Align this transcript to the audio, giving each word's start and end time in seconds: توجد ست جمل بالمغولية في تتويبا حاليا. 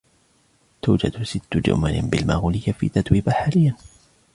توجد 0.81 1.23
ست 1.23 1.57
جمل 1.57 2.01
بالمغولية 2.01 2.71
في 2.71 2.89
تتويبا 2.89 3.31
حاليا. 3.31 3.75